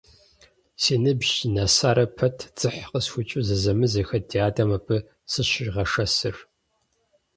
[0.81, 4.97] Си ныбжь нэсарэ пэт, дзыхь къысхуищӀу, зэзэмызэххэт ди адэм абы
[5.31, 6.35] сыщигъэшэсыр.